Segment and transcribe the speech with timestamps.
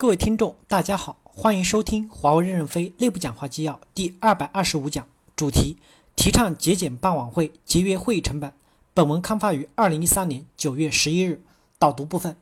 [0.00, 5.76] 各位听众，大家好，欢迎收听华为任正非内部讲话纪要第二百二十五讲，主题：
[6.14, 8.52] 提倡节俭办晚会，节约会议成本。
[8.94, 11.42] 本文刊发于二零一三年九月十一日。
[11.80, 12.36] 导读部分：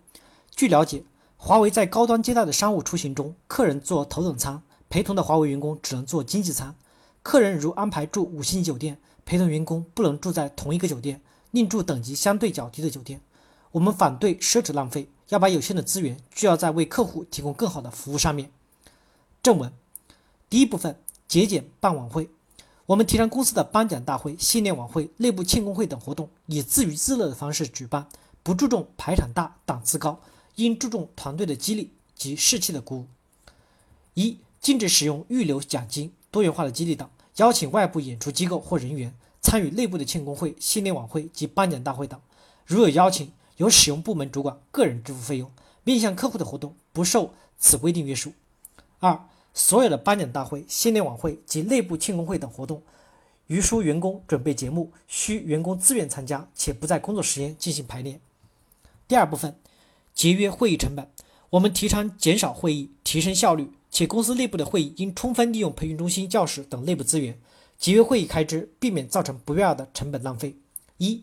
[0.54, 1.03] 据了解，
[1.38, 6.75] 华为在高端接待的商务出行中，客人坐头等舱，陪同的华为员工只能坐经济舱。
[7.23, 13.23] 客人如安排住五星级酒店，陪同员工不能住在同一个酒店，另住等级相对较低的酒店。
[13.73, 15.09] 我们反对奢侈浪费。
[15.29, 18.51] 要把有限的资源聚焦在为客户提供更好的服务上面。
[19.42, 19.73] 正文
[20.48, 22.30] 第一部分：节俭办晚会。
[22.87, 28.06] 我们提倡公司的颁奖大会、新年晚会、内部庆功会等活动以自娱自乐的方式举办，
[28.45, 30.20] 不注重排场大、档次高，
[30.55, 33.06] 应注重团队的激励及士气的鼓舞。
[34.14, 42.20] 一、禁止使用预留奖金、多元化的激励等，邀请外部演出机构或人员参与内部的庆功会、新年晚会及颁奖大会等。
[42.64, 45.51] 如有邀请，由使用部门主管个人支付费用，
[45.84, 48.33] 面向客户的活动不受此规定约束。
[48.98, 52.83] 二、所有的颁奖大会、新年晚会及内部庆功会等活动，
[53.47, 58.20] 于书员工准备节目，需员工自愿参加，且不在工作时间进行排练。
[59.08, 59.56] 第二部分，
[60.14, 61.08] 节约会议成本。
[61.50, 67.39] 我们提倡减少会议，提升效率，且公司内部的会议应充分利用培训中心、教室等内部资源，
[67.78, 70.56] 节约会议开支，避免造成不必要的成本浪费。
[70.98, 71.23] 一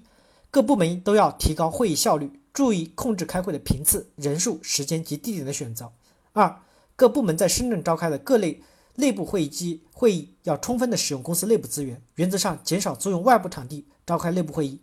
[0.53, 5.91] 各部门都要提高会议效率，注意控制开会的频次、人数、时间及地点的选择。
[6.31, 6.61] 二、
[6.95, 8.61] 各部门在深圳召开的各类
[8.97, 14.79] 内部会议及会议要充分的使用公司内部资源，原则上减少租用外部场地召开内部会议。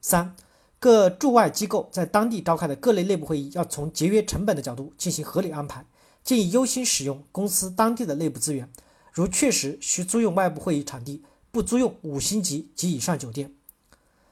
[0.00, 0.34] 三、
[0.80, 5.86] 各驻外机构在当地召开的各类内部会议要从节约成本的角度进行合理安排，
[6.24, 8.68] 建议优先使用公司当地的内部资源，
[9.12, 13.54] 如确实需租用外部会议场地，不租用五星级及以上酒店。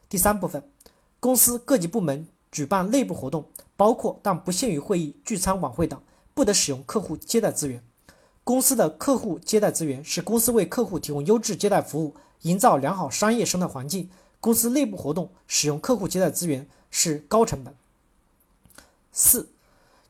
[0.08, 0.64] 第三部分。
[1.20, 3.44] 公司各级部门举办内部活动，
[3.76, 6.00] 包括但不限于会议、聚餐、晚会等，
[6.32, 7.84] 不得使用客户接待资源。
[8.42, 14.10] 公司的客户接待资源是公司为客户提供优质接待服务，营造良好商业生态环境。
[14.40, 17.74] 公司内部活动使用客户接待资源是高成本。
[19.12, 19.50] 四、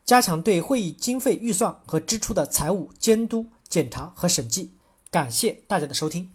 [0.05, 4.71] 加强对会议经费预算和支出的财务监督、检查和审计。
[5.11, 6.31] 感谢大家的收听。